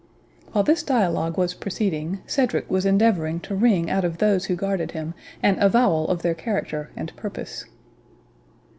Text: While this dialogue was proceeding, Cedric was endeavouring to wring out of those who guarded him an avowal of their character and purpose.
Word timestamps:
While 0.51 0.63
this 0.63 0.81
dialogue 0.81 1.37
was 1.37 1.53
proceeding, 1.53 2.21
Cedric 2.25 2.71
was 2.71 2.87
endeavouring 2.87 3.39
to 3.41 3.53
wring 3.53 3.87
out 3.87 4.03
of 4.03 4.17
those 4.17 4.45
who 4.45 4.55
guarded 4.55 4.93
him 4.93 5.13
an 5.43 5.59
avowal 5.61 6.07
of 6.07 6.23
their 6.23 6.33
character 6.33 6.89
and 6.97 7.15
purpose. 7.15 7.65